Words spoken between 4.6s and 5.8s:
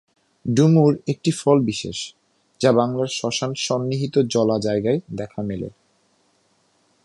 জায়গায় দেখা মেলে।